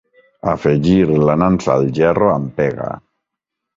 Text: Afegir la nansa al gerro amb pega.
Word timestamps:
Afegir 0.53 1.03
la 1.27 1.35
nansa 1.43 1.71
al 1.75 1.85
gerro 1.99 2.31
amb 2.39 2.59
pega. 2.63 2.93